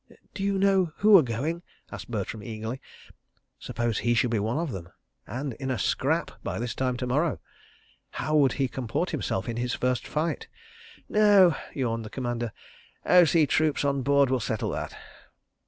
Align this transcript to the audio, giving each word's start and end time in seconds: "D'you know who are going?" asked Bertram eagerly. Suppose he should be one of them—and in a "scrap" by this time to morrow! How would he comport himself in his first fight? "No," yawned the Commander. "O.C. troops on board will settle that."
"D'you 0.33 0.57
know 0.57 0.93
who 0.97 1.15
are 1.15 1.21
going?" 1.21 1.61
asked 1.91 2.09
Bertram 2.09 2.41
eagerly. 2.41 2.81
Suppose 3.59 3.99
he 3.99 4.15
should 4.15 4.31
be 4.31 4.39
one 4.39 4.57
of 4.57 4.71
them—and 4.71 5.53
in 5.53 5.69
a 5.69 5.77
"scrap" 5.77 6.31
by 6.41 6.57
this 6.57 6.73
time 6.73 6.97
to 6.97 7.05
morrow! 7.05 7.39
How 8.09 8.35
would 8.35 8.53
he 8.53 8.67
comport 8.67 9.11
himself 9.11 9.47
in 9.47 9.57
his 9.57 9.75
first 9.75 10.07
fight? 10.07 10.47
"No," 11.07 11.55
yawned 11.75 12.03
the 12.03 12.09
Commander. 12.09 12.51
"O.C. 13.05 13.45
troops 13.45 13.85
on 13.85 14.01
board 14.01 14.31
will 14.31 14.39
settle 14.39 14.71
that." 14.71 14.97